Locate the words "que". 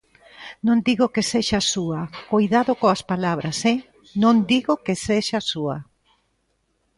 1.13-1.23, 4.85-4.93